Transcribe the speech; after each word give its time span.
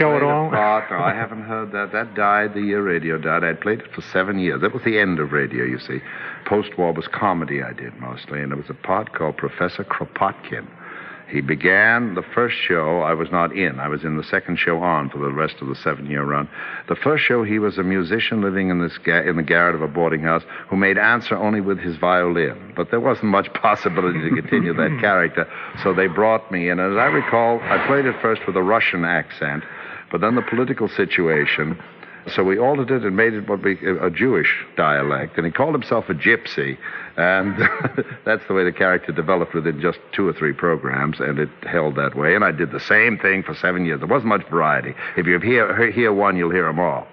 show 0.00 0.16
at 0.16 0.22
all? 0.22 0.50
part. 0.50 0.90
No, 0.90 0.98
I 0.98 1.14
haven't 1.14 1.42
heard 1.42 1.72
that. 1.72 1.92
That 1.92 2.14
died 2.14 2.54
the 2.54 2.62
year 2.62 2.82
radio 2.82 3.18
died. 3.18 3.44
I'd 3.44 3.60
played 3.60 3.80
it 3.80 3.92
for 3.92 4.00
seven 4.00 4.38
years. 4.38 4.60
That 4.60 4.72
was 4.72 4.82
the 4.84 4.98
end 4.98 5.18
of 5.18 5.32
radio, 5.32 5.64
you 5.64 5.78
see. 5.78 6.00
Post-war 6.46 6.92
was 6.92 7.06
comedy 7.08 7.62
I 7.62 7.72
did 7.72 7.94
mostly, 8.00 8.40
and 8.40 8.50
there 8.50 8.58
was 8.58 8.70
a 8.70 8.74
part 8.74 9.12
called 9.12 9.36
Professor 9.36 9.84
Kropotkin. 9.84 10.66
He 11.30 11.40
began 11.40 12.14
the 12.14 12.22
first 12.22 12.56
show 12.56 13.02
I 13.02 13.14
was 13.14 13.30
not 13.30 13.54
in. 13.56 13.78
I 13.78 13.86
was 13.86 14.02
in 14.02 14.16
the 14.16 14.24
second 14.24 14.58
show 14.58 14.78
on 14.82 15.10
for 15.10 15.18
the 15.18 15.30
rest 15.32 15.56
of 15.60 15.68
the 15.68 15.76
seven-year 15.76 16.24
run. 16.24 16.48
The 16.88 16.96
first 16.96 17.22
show, 17.24 17.44
he 17.44 17.60
was 17.60 17.78
a 17.78 17.84
musician 17.84 18.42
living 18.42 18.68
in 18.68 18.80
this 18.80 18.98
ga- 18.98 19.28
in 19.28 19.36
the 19.36 19.42
garret 19.44 19.76
of 19.76 19.82
a 19.82 19.86
boarding 19.88 20.22
house 20.22 20.42
who 20.68 20.76
made 20.76 20.98
answer 20.98 21.36
only 21.36 21.60
with 21.60 21.78
his 21.78 21.96
violin. 21.96 22.72
But 22.74 22.90
there 22.90 23.00
wasn't 23.00 23.26
much 23.28 23.52
possibility 23.54 24.20
to 24.20 24.34
continue 24.34 24.74
that 24.74 24.98
character, 25.00 25.46
so 25.84 25.94
they 25.94 26.08
brought 26.08 26.50
me 26.50 26.68
in. 26.68 26.80
And 26.80 26.92
as 26.92 26.98
I 26.98 27.06
recall, 27.06 27.60
I 27.62 27.86
played 27.86 28.06
it 28.06 28.16
first 28.20 28.42
with 28.46 28.56
a 28.56 28.62
Russian 28.62 29.04
accent, 29.04 29.62
but 30.10 30.20
then 30.20 30.34
the 30.34 30.42
political 30.42 30.88
situation. 30.88 31.80
So 32.34 32.44
we 32.44 32.58
altered 32.58 32.90
it 32.90 33.04
and 33.04 33.16
made 33.16 33.34
it 33.34 33.48
what 33.48 33.62
we 33.62 33.78
a 34.00 34.10
Jewish 34.10 34.64
dialect, 34.76 35.36
and 35.36 35.46
he 35.46 35.52
called 35.52 35.74
himself 35.74 36.08
a 36.08 36.14
gypsy, 36.14 36.76
and 37.16 37.56
that's 38.24 38.46
the 38.46 38.54
way 38.54 38.64
the 38.64 38.72
character 38.72 39.12
developed 39.12 39.54
within 39.54 39.80
just 39.80 39.98
two 40.12 40.28
or 40.28 40.32
three 40.32 40.52
programs, 40.52 41.20
and 41.20 41.38
it 41.38 41.48
held 41.62 41.96
that 41.96 42.14
way. 42.16 42.34
And 42.34 42.44
I 42.44 42.52
did 42.52 42.72
the 42.72 42.80
same 42.80 43.18
thing 43.18 43.42
for 43.42 43.54
seven 43.54 43.84
years. 43.84 44.00
There 44.00 44.08
wasn't 44.08 44.28
much 44.28 44.46
variety. 44.48 44.94
If 45.16 45.26
you 45.26 45.38
hear 45.40 45.90
hear 45.90 46.12
one, 46.12 46.36
you'll 46.36 46.50
hear 46.50 46.66
them 46.66 46.78
all. 46.78 47.06